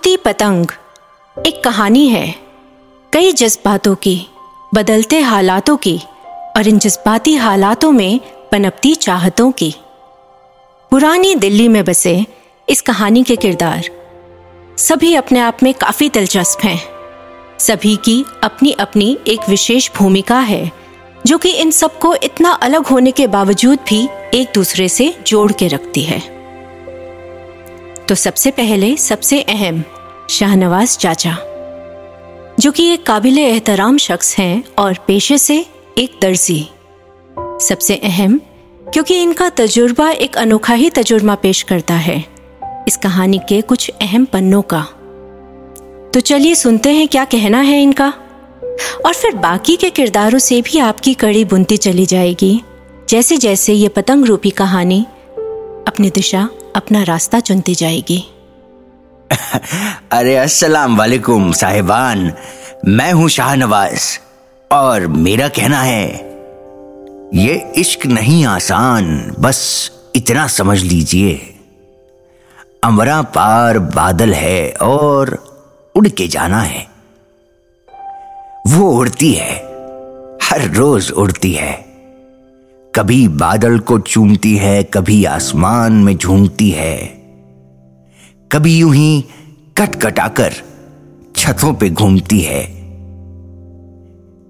[0.00, 0.66] उड़ती पतंग।
[1.46, 2.34] एक कहानी है।
[3.12, 4.26] कई जज्बातों की,
[4.74, 6.00] बदलते हालातों की
[6.56, 8.20] और इन जज्बाती हालातों में
[8.52, 9.74] पनपती चाहतों की।
[10.90, 12.26] पुरानी दिल्ली में बसे
[12.68, 13.90] इस कहानी के किरदार।
[14.78, 16.80] सभी अपने आप में काफ़ी दिलचस्प हैं।
[17.58, 20.72] सभी की अपनी अपनी एक विशेष भूमिका है,
[21.26, 25.68] जो कि इन सबको इतना अलग होने के बावजूद भी एक दूसरे से जोड़ के
[25.68, 26.39] रखती है।
[28.10, 29.84] तो सबसे पहले, सबसे अहम,
[30.30, 31.36] शाहनवाज चाचा,
[32.60, 35.66] जो कि एक काबिल एहतराम शख्स हैं और पेशे से
[35.98, 36.68] एक दर्जी।
[37.38, 38.40] सबसे अहम,
[38.92, 42.24] क्योंकि इनका तजुर्बा एक अनोखा ही तजुर्बा पेश करता है।
[42.88, 44.82] इस कहानी के कुछ अहम पन्नों का।
[46.14, 48.12] तो चलिए सुनते हैं क्या कहना है इनका।
[49.06, 52.62] और फिर बाकी के किरदारों से भी आपकी कड़ी बुनती चली जाएगी।
[53.08, 55.06] जैसे जैसे ये पतंग रूपी कहानी
[55.90, 58.24] अपनी दिशा, अपना रास्ता चुनती जाएगी।
[60.12, 62.32] अरे, अस्सलाम वालेकुम, साहिबान।
[62.88, 64.20] मैं हूँ शाहनवाज
[64.72, 66.06] और मेरा कहना है,
[67.34, 71.54] ये इश्क नहीं आसान, बस इतना समझ लीजिए।
[72.84, 75.44] अमरा पार बादल है और
[75.94, 76.86] उड़ के जाना है।
[78.66, 79.54] वो उड़ती है,
[80.42, 81.89] हर रोज उड़ती है।
[82.94, 86.96] कभी बादल को चूमती है कभी आसमान में झूमती है।
[88.52, 89.24] कभी यूँ ही
[89.76, 90.52] कट कटाकर
[91.36, 92.62] छतों पे घूमती है।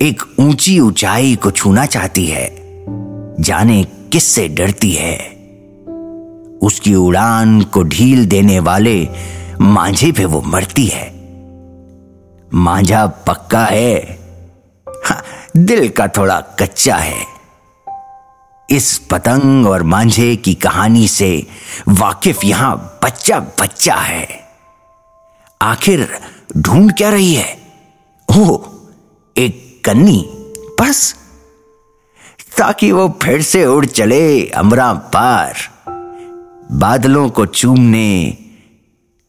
[0.03, 2.57] एक ऊँची ऊंचाई को छूना चाहती है
[3.41, 5.17] जाने किससे डरती है।
[6.63, 9.09] उसकी उड़ान को ढील देने वाले
[9.61, 11.13] मांझे पे वो मरती है।
[12.55, 14.19] मांझा पक्का है।
[15.05, 15.23] हाँ,
[15.57, 17.40] दिल का थोड़ा कच्चा है।
[18.71, 21.47] इस पतंग और मांझे की कहानी से
[21.89, 24.49] वाकिफ यहाँ बच्चा बच्चा है।
[25.63, 26.19] आखिर
[26.57, 27.59] ढूंढ क्या रही है?
[28.39, 28.63] ओ
[29.37, 30.27] एक कन्नी,
[30.81, 31.15] बस।
[32.59, 35.55] ताकि वो फिर से उड़ चले अमरा पार।
[36.73, 38.39] बादलों को चूमने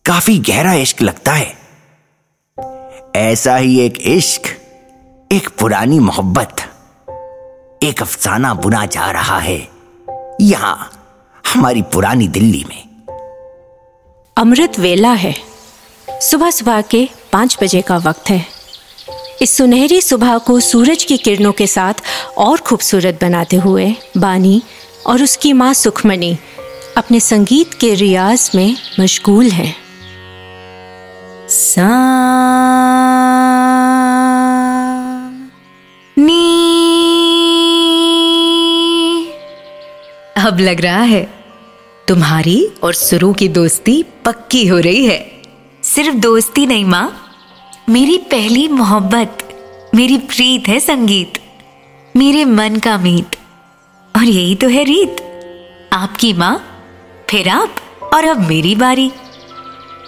[0.06, 1.56] काफ़ी गहरा इश्क लगता है।
[3.16, 4.42] ऐसा ही एक इश्क,
[5.32, 6.71] एक पुरानी मोहब्बत।
[7.84, 9.70] एक अफसाना बुना जा रहा है।
[10.42, 11.06] यहाँ,
[11.54, 12.84] हमारी पुरानी दिल्ली में।
[14.38, 15.36] अमृत वेला है।
[16.10, 18.46] सुबह सुबह के पाँच बजे का वक्त है।
[19.42, 21.94] इस सुनहरी सुबह को सूरज की किरणों के साथ
[22.38, 24.64] और खूबसूरत बनाते हुए बानी
[25.08, 26.38] और उसकी माँ सुखमणि
[26.98, 29.76] अपने संगीत के रियाज में मशगूल हैं।
[31.50, 31.88] सा
[40.62, 41.34] लग रहा है।
[42.08, 45.42] तुम्हारी और सुरु की दोस्ती पक्की हो रही है।
[45.84, 47.28] सिर्फ़ दोस्ती नहीं, माँ।
[47.90, 49.38] मेरी पहली मोहब्बत,
[49.96, 51.34] मेरी प्रीत है संगीत,
[52.16, 53.36] मेरे मन का मीत।
[54.16, 55.16] और यही तो है रीत।
[55.94, 56.84] आपकी माँ,
[57.30, 57.76] फिर आप
[58.14, 59.12] और अब मेरी बारी।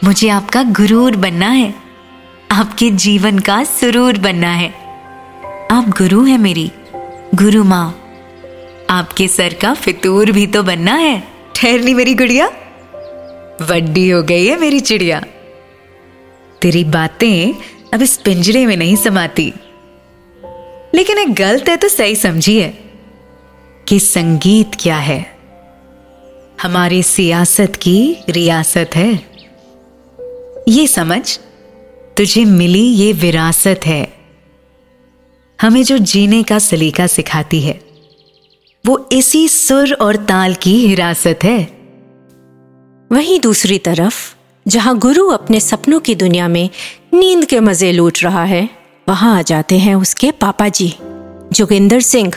[0.04, 1.76] मुझे आपका गुरूर बनना है।
[2.52, 4.70] आपके जीवन का सुरूर बनना है।
[5.72, 6.72] आप गुरु हैं मेरी,
[7.36, 8.03] गुरु माँ।
[8.90, 11.24] आपके सर का फितूर भी तो बनना है।
[11.56, 12.48] ठहरनी मेरी गुड़िया।
[13.62, 15.26] वड्डी हो गई है मेरी चिड़िया।
[16.62, 17.54] तेरी बातें
[17.94, 19.54] अब इस पिंजरे में नहीं समाती।
[20.96, 22.70] लेकिन एक गलत है तो सही समझी है
[23.88, 25.38] कि संगीत क्या है।
[26.62, 29.26] हमारी सियासत की रियासत है।
[30.68, 31.40] ये समझ,
[32.18, 34.14] तुझे मिली ये विरासत है।
[35.62, 37.93] हमें जो जीने का सलीका सिखाती है।
[38.88, 41.58] वो इसी सुर और ताल की हिरासत है।
[43.12, 44.16] वहीं दूसरी तरफ़
[44.68, 46.70] जहाँ गुरु अपने सपनों की दुनिया में
[47.14, 48.70] नींद के मज़े लूट रहा है
[49.10, 50.94] वहाँ आ जाते हैं उसके पापा जी
[51.54, 52.34] जोगिंदर सिंह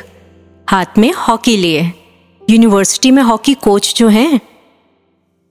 [0.69, 1.93] हाथ में हॉकी लिए।
[2.51, 4.41] यूनिवर्सिटी में हॉकी कोच जो हैं।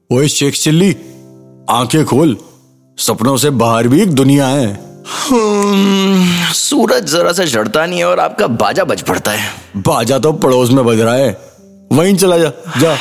[0.10, 0.96] ओए शेख चिल्ली
[1.70, 2.38] आँखें खोल
[2.98, 4.74] सपनों से बाहर भी एक दुनिया है।
[6.55, 10.71] सूरज जरा सा चढ़ता नहीं है और आपका बाजा बज पड़ता है बाजा तो पड़ोस
[10.71, 11.31] में बज रहा है
[11.93, 12.97] वहीं चला जा जा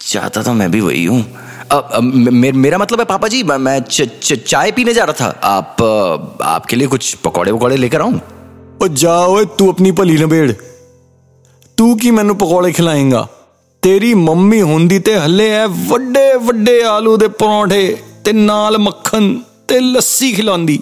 [0.00, 1.24] चाहता तो मैं भी वही हूँ
[2.02, 5.82] मे, मेरा मतलब है पापा जी मैं च, च, चाय पीने जा रहा था आप
[6.44, 8.18] आपके लिए कुछ पकौड़े वकौड़े लेकर आऊं
[8.82, 10.50] और जाओ तू अपनी भली नबेड़
[11.78, 13.28] तू की मैनू पकौड़े खिलाएगा
[13.82, 19.34] तेरी मम्मी होंदी ते हल्ले है ਵੱਡੇ ਵੱਡੇ ਆਲੂ ਦੇ ਪਰੌਂਠੇ ਤੇ ਨਾਲ ਮੱਖਣ
[19.68, 20.78] ਤੇ ਲੱਸੀ ਖਿਲਾਉਂਦੀ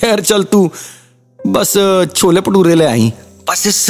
[0.00, 0.60] खैर चल तू
[1.38, 1.72] बस
[2.16, 3.12] छोले भटूरे ले आई
[3.48, 3.82] बस इस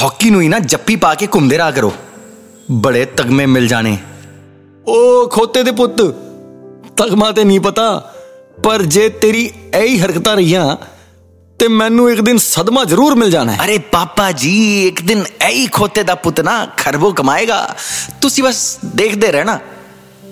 [0.00, 1.92] हॉकी नु ही ना जप्पी पा के घूमते रहा करो
[2.84, 3.98] बड़े तगमे मिल जाने
[4.86, 5.00] ओ
[5.34, 6.00] खोते दे पुत
[6.98, 7.84] ਤਗਮਾ ਤੇ ਨਹੀਂ ਪਤਾ
[8.64, 10.76] ਪਰ ਜੇ ਤੇਰੀ ਐਹੀ ਹਰਕਤਾਂ ਰਹੀਆਂ
[11.60, 14.52] ਤੇ ਮੈਨੂੰ ਇੱਕ ਦਿਨ ਸਦਮਾ ਜ਼ਰੂਰ ਮਿਲ ਜਾਣਾ ਹੈ अरे पापा जी
[14.86, 17.58] एक दिन ऐही खोते दा पुत ना खरबो कमाएगा
[18.22, 18.62] तुसी बस
[19.02, 19.56] देखते रहना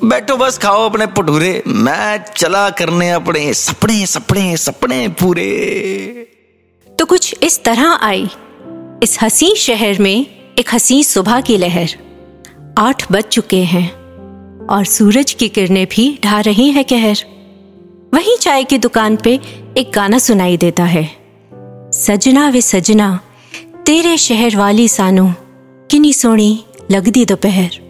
[0.03, 5.47] बैठो बस, खाओ अपने भटूरे। मैं चला करने अपने सपने सपने सपने पूरे।
[6.99, 8.29] तो कुछ इस तरह आई।
[9.03, 10.25] इस हसी शहर में
[10.59, 11.89] एक हसी सुबह की लहर।
[12.77, 13.91] आठ बज चुके हैं
[14.67, 17.17] और सूरज की किरणें भी ढा रही हैं कहर।
[18.13, 19.39] वहीं चाय की दुकान पे
[19.77, 21.09] एक गाना सुनाई देता है।
[21.93, 23.19] सजना वे सजना,
[23.85, 25.33] तेरे शहर वाली सानू
[25.91, 27.88] किनी सोनी लगदी दोपहर।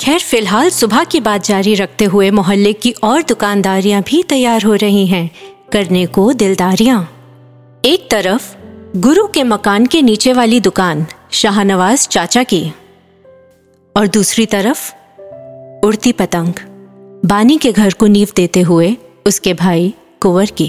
[0.00, 4.74] खैर, फ़िलहाल सुबह की बात जारी रखते हुए मोहल्ले की और दुकानदारियाँ भी तैयार हो
[4.74, 5.30] रही हैं।
[5.72, 7.12] करने को दिलदारियाँ।
[7.84, 8.56] एक तरफ़,
[8.96, 12.72] गुरु के मकान के नीचे वाली दुकान, शाहनवाज चाचा की।
[13.96, 14.92] और दूसरी तरफ़,
[15.86, 16.52] उड़ती पतंग,
[17.24, 18.96] बानी के घर को नींव देते हुए
[19.26, 20.68] उसके भाई कुंवर की।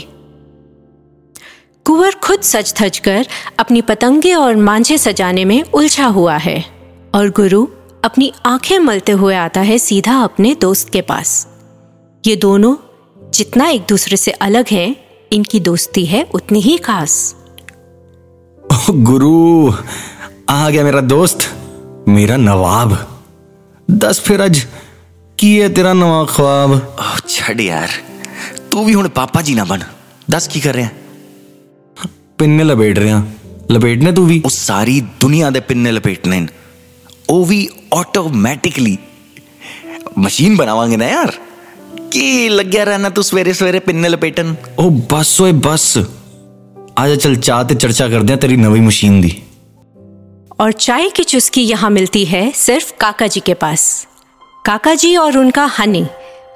[1.85, 3.27] कुंवर खुद सज धज कर
[3.59, 6.65] अपनी पतंगे और मांझे सजाने में उलझा हुआ है
[7.15, 7.67] और गुरु
[8.06, 11.30] अपनी आंखें मलते हुए आता है सीधा अपने दोस्त के पास
[12.24, 12.74] ये दोनों
[13.32, 14.94] जितना एक दूसरे से अलग हैं
[15.32, 17.14] इनकी दोस्ती है उतनी ही खास
[19.08, 19.72] गुरु
[20.50, 21.48] आ गया मेरा दोस्त
[22.08, 22.96] मेरा नवाब
[23.88, 24.66] दस फिर अज
[25.38, 27.88] की है तेरा नवा ख्वाब ओह, छड़ यार
[28.72, 29.82] तू भी हुन पापा जी ना बन
[30.30, 33.20] दस की कर रहे हैं पिन्ने लपेट रहे
[33.70, 36.48] लपेटने तू भी ਉਹ ਸਾਰੀ ਦੁਨੀਆ ਦੇ ਪਿੰਨੇ ਲਪੇਟਨੇ ਨੇ
[37.31, 38.97] ओ वी ऑटोमेटिकली
[40.17, 41.31] मशीन बनावांगे ना यार
[42.13, 45.93] कि लग गया रहना तू सवेरे सवेरे पिन्ने लपेटन ओ बस ओए बस
[46.97, 49.35] आज चल चाय ते चर्चा कर दिया तेरी नवी मशीन दी
[50.59, 54.07] और चाय की चुस्की यहाँ मिलती है सिर्फ़ काका जी के पास।
[54.65, 56.05] काका जी और उनका हनी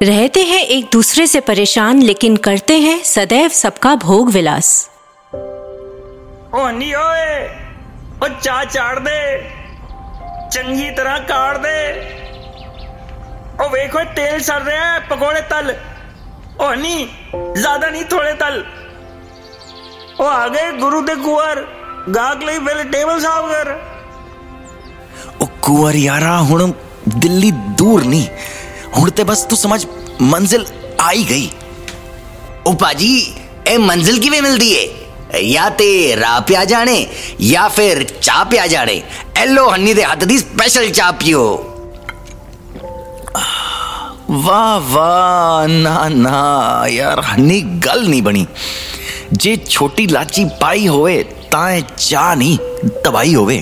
[0.03, 4.89] रहते हैं एक दूसरे से परेशान लेकिन करते हैं सदैव सबका भोग विलास।
[6.55, 7.35] ओ हनी ओए
[8.23, 9.19] ओ चाय चाड़ दे।
[10.52, 11.76] ਚੰਗੀ ਤਰ੍ਹਾਂ ਕਾੜ ਦੇ
[13.60, 15.74] ਓ ਵੇਖੋ ਤੇਲ ਸੜ ਰਿਹਾ ਹੈ ਪਕੌੜੇ ਤਲ
[16.60, 17.08] ਓ ਨੀ
[17.56, 18.64] ਜ਼ਿਆਦਾ ਨਹੀਂ ਥੋੜੇ ਤਲ
[20.20, 21.64] ਓ ਆ ਗਏ ਗੁਰੂ ਦੇ ਕੁਵਰ
[22.14, 23.74] ਗਾਹਕ ਲਈ ਪਹਿਲੇ ਟੇਬਲ ਸਾਫ ਕਰ
[25.40, 26.72] ਉਹ ਕੁਵਰ ਯਾਰਾ ਹੁਣ
[27.08, 28.26] ਦਿੱਲੀ ਦੂਰ ਨਹੀਂ
[28.96, 29.84] ਹੁਣ ਤੇ ਬਸ ਤੂੰ ਸਮਝ
[30.22, 30.66] ਮੰਜ਼ਿਲ
[31.00, 31.48] ਆਈ ਗਈ
[32.66, 33.10] ਉਹ ਭਾਜੀ
[33.66, 34.86] ਇਹ ਮੰਜ਼ਿਲ ਕਿਵੇਂ ਮਿਲਦੀ ਏ
[35.35, 36.95] या ते रा प्या जाने
[37.41, 39.01] या फिर चा प्या जाने।
[39.37, 41.43] एलो हनी दे हाथ दी स्पेशल चा पियो।
[44.29, 48.47] वाह वाह ना ना यार हनी गल नहीं बनी।
[49.33, 51.17] जे छोटी लाची पाई होवे
[51.51, 52.57] ताए चा नहीं
[53.05, 53.57] दवाई होवे।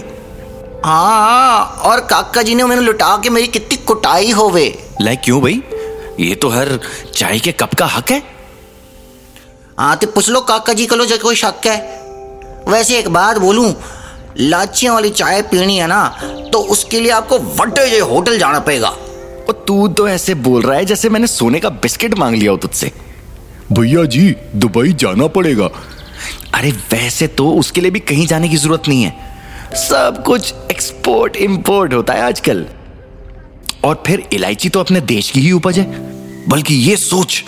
[0.86, 4.68] हाँ, हाँ और काका जी ने मैंने लुटा के मेरी कितनी कुटाई होवे।
[5.02, 5.62] लाइक क्यों भाई?
[6.20, 6.80] ये तो हर
[7.16, 8.39] चाय के कप का हक है।
[9.80, 11.78] हाँ तो पूछ लो काका जी को जो कोई शक है।
[12.68, 13.74] वैसे एक बात बोलूँ
[14.40, 16.08] लाचियाँ वाली चाय पीनी है ना
[16.54, 20.78] तो उसके लिए आपको वड्डे जे होटल जाना पड़ेगा। और तू तो ऐसे बोल रहा
[20.78, 22.92] है जैसे मैंने सोने का बिस्किट मांग लिया हो तुझसे।
[23.72, 25.70] भैया जी दुबई जाना पड़ेगा।
[26.54, 31.36] अरे वैसे तो उसके लिए भी कहीं जाने की ज़रूरत नहीं है। सब कुछ एक्सपोर्ट
[31.38, 32.66] इंपोर्ट होता है आजकल।
[33.86, 35.86] और फिर इलायची तो अपने देश की ही उपज है।
[36.50, 37.44] बल्कि ये सोच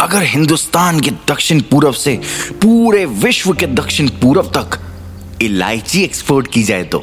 [0.00, 2.20] अगर हिंदुस्तान के दक्षिण पूर्व से
[2.52, 4.80] पूरे विश्व के दक्षिण पूर्व तक
[5.42, 6.98] इलायची एक्सपोर्ट की जाए तो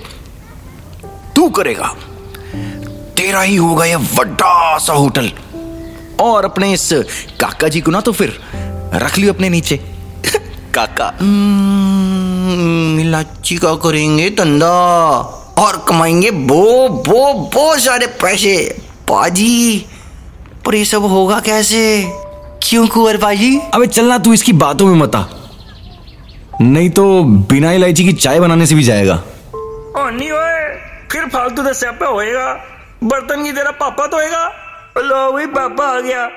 [1.35, 1.95] तू करेगा।
[3.17, 5.31] तेरा ही होगा ये बड़ा सा होटल।
[6.19, 6.89] और अपने इस
[7.39, 8.41] काका जी को ना तो फिर
[8.93, 9.77] रख लियो अपने नीचे।
[10.73, 14.67] काका। हम्म, इलाची का करेंगे धंधा।
[15.57, 18.77] और कमाएँगे बो बो बहुत सारे पैसे।
[19.09, 19.85] बाजी
[20.65, 22.13] पर ये सब होगा कैसे?
[22.63, 23.57] क्यों कुंवर भाई?
[23.73, 25.27] अबे चलना तू इसकी बातों में मता
[26.61, 29.23] नहीं तो बिना इलायची की चाय बनाने से भी जाएगा।
[29.97, 30.59] नहीं ओए
[31.11, 32.53] फिर फालतू दस पे होएगा।
[33.03, 36.29] बर्तन की तेरा पापा तो तो लो भाई पापा आ गया।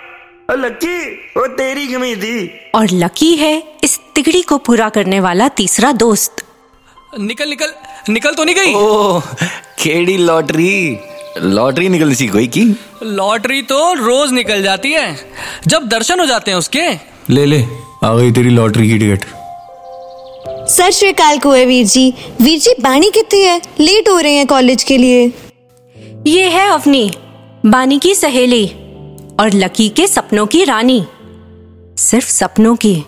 [0.50, 0.98] लकी
[1.36, 3.52] वो तेरी कमी थी। और लकी है
[3.84, 6.44] इस तिगड़ी को पूरा करने वाला तीसरा दोस्त।
[7.20, 7.72] निकल निकल।
[8.08, 8.74] निकल तो नहीं गई?
[8.74, 9.20] ओ
[9.78, 10.98] खेड़ी लॉटरी।
[11.38, 12.76] लॉटरी निकलनी सी कोई की?
[13.02, 15.16] लॉटरी तो रोज निकल जाती है।
[15.66, 16.80] जब दर्शन हो जाते हैं उसके।
[17.30, 17.64] ले ले
[18.04, 19.24] आ गई तेरी लॉटरी की टिकट।
[20.68, 23.62] सत श्रीकाल कुएँ वीर जी। वीर जी बाणी कितनी है?
[23.80, 25.32] लेट हो रहे हैं कॉलेज के लिए।
[26.26, 27.12] ये है अवनी
[27.66, 28.66] बानी की सहेली
[29.40, 31.04] और लकी के सपनों की रानी।
[31.98, 33.04] सिर्फ़ सपनों की।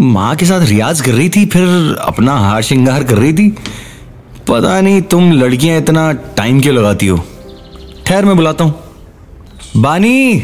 [0.00, 3.56] माँ के साथ रियाज कर रही थी फिर अपना हार श्रृंगार कर रही थी।
[4.50, 7.24] पता नहीं तुम लड़कियाँ इतना टाइम क्यों लगाती हो?
[8.06, 8.82] ठहर, मैं बुलाता हूँ।
[9.76, 10.40] बानी,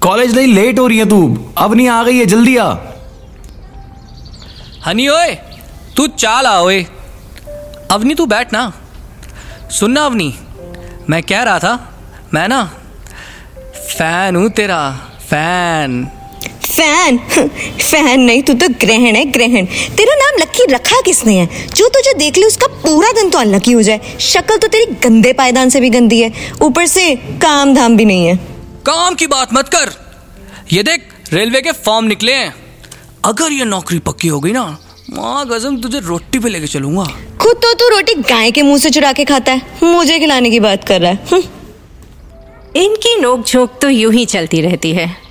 [0.00, 2.74] कॉलेज नहीं, लेट हो रही है तू। अब नहीं आ गई है, जल्दी आ।
[4.86, 5.34] हनी ओए,
[5.96, 6.86] तू चाल आ ओए।
[7.90, 8.72] अवनी, तू बैठ ना।
[9.70, 10.34] सुनना अवनी,
[11.10, 11.92] मैं कह रहा था,
[12.34, 12.64] मैं ना
[13.98, 16.08] फ़ैन हूँ तेरा, फ़ैन।
[16.72, 21.46] फ़ैन। फ़ैन नहीं तू तो ग्रहण है ग्रहण। तेरा नाम लकी रखा किसने है?
[21.68, 25.32] जो तुझे देख ले उसका पूरा दिन तो अनलकी हो जाए। शक्ल तो तेरी गंदे
[25.32, 28.36] पायदान से भी गंदी है। ऊपर से काम धाम भी नहीं है।
[28.86, 29.92] काम की बात मत कर।
[30.72, 32.54] ये देख रेलवे के फॉर्म निकले हैं।
[33.24, 34.64] अगर ये नौकरी पक्की हो गई ना
[35.10, 37.04] माँ गजम तुझे रोटी पे लेके चलूँगा।
[37.40, 40.60] खुद तो तू रोटी गाय के मुँह से चुरा के खाता है। मुझे खिलाने की
[40.60, 41.42] बात कर रहा है।
[42.76, 45.21] इनकी नोक झोंक तो यूँ ही चलती रहती है।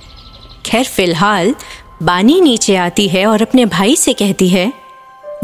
[0.66, 1.54] खैर, फ़िलहाल
[2.02, 4.72] बानी नीचे आती है और अपने भाई से कहती है,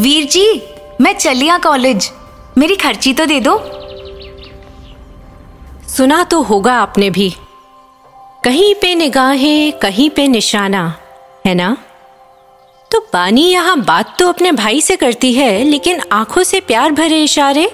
[0.01, 0.63] वीर जी,
[1.01, 2.11] मैं चलिया कॉलेज
[2.59, 3.59] मेरी खर्ची तो दे दो.
[5.89, 7.31] सुना तो होगा आपने भी।
[8.45, 10.95] कहीं पे निगाहें, कहीं पे निशाना,
[11.47, 11.77] है ना?
[12.91, 17.23] तो बानी यहाँ बात तो अपने भाई से करती है, लेकिन आँखों से प्यार भरे
[17.25, 17.71] इशारे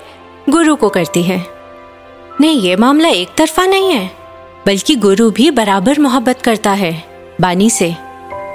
[0.51, 1.45] गुरु को करती है।
[2.41, 4.11] नहीं, ये मामला एक तरफा नहीं है,
[4.67, 7.91] बल्कि गुरु भी बराबर मोहब्बत करता है। बानी से।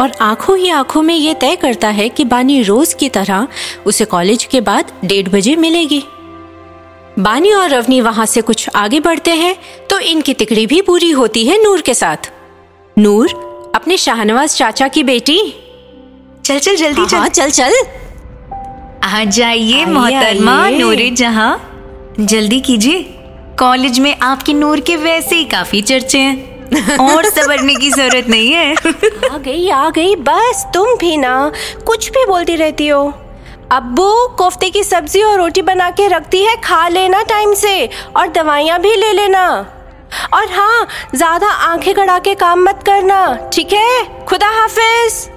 [0.01, 3.47] और आँखों ही आँखों में ये तय करता है कि बानी रोज की तरह
[3.85, 6.03] उसे कॉलेज के बाद डेढ़ बजे मिलेगी।
[7.19, 9.55] बानी और रवनी वहाँ से कुछ आगे बढ़ते हैं
[9.89, 12.31] तो इनकी तिकड़ी भी पूरी होती है नूर के साथ।
[12.97, 15.39] नूर अपने शाहनवाज चाचा की बेटी?
[16.45, 17.73] चल चल जल्दी हाँ, चल चल चल।
[19.03, 23.01] आ जाइए मोहतरमा नूरे जहाँ। जल्दी कीजिए।
[23.59, 26.58] कॉलेज में आपकी नूर के वैसे ही काफ़ी चर्चे हैं।
[27.01, 28.73] और सवरने की ज़रूरत नहीं है।
[29.25, 31.51] आ गई आ गई बस तुम भी ना
[31.87, 33.01] कुछ भी बोलती रहती हो।
[33.71, 38.27] अब्बू कोफ्ते की सब्ज़ी और रोटी बना के रखती है खा लेना टाइम से और
[38.31, 39.45] दवाइयाँ भी ले लेना।
[40.33, 44.25] और हाँ ज़्यादा आँखें गड़ा के काम मत करना ठीक है?
[44.25, 45.27] खुदा हाफिज।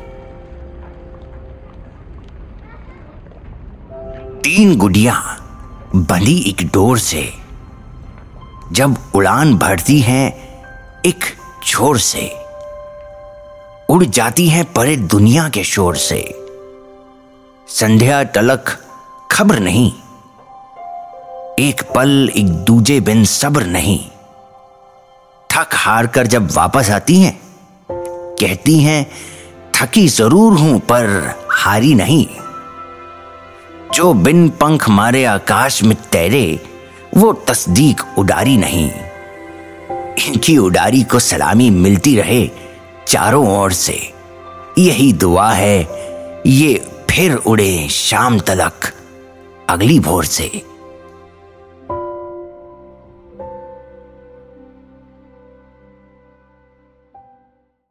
[4.44, 5.14] तीन गुड़िया
[5.94, 7.28] बंधी एक डोर से।
[8.72, 10.41] जब उड़ान भरती हैं
[11.06, 11.24] एक
[11.64, 12.36] छोर से।
[13.90, 16.34] उड़ जाती है परे दुनिया के शोर से।
[17.68, 18.64] संध्या तलक
[19.32, 19.92] खबर नहीं।
[21.58, 23.98] एक पल, एक दूजे बिन सब्र नहीं।
[25.52, 27.40] थक हार कर जब वापस आती हैं,
[27.90, 29.10] कहती हैं,
[29.74, 32.26] थकी ज़रूर हूँ, पर हारी नहीं।
[33.94, 36.60] जो बिन पंख मारे आकाश में तैरे,
[37.16, 38.90] वो तस्दीक उडारी नहीं।
[40.26, 42.48] इनकी उडारी को सलामी मिलती रहे
[43.08, 43.98] चारों ओर से।
[44.78, 45.78] यही दुआ है,
[46.46, 46.74] ये
[47.10, 48.92] फिर उड़े शाम तलक,
[49.70, 50.50] अगली भोर से।